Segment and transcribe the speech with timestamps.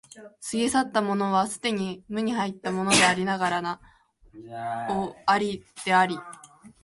[0.41, 3.79] 過ぎ去ったものは既に無に入ったものでありながらな
[4.89, 6.17] お有であり、